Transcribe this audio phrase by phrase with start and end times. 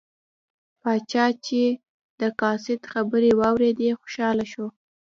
[0.81, 1.61] پاچا چې
[2.19, 4.65] د قاصد خبرې واوریدې خوشحاله شو.